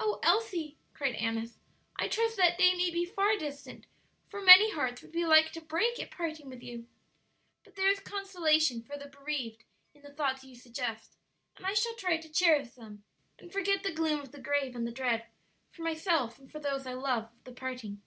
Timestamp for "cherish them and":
12.28-13.52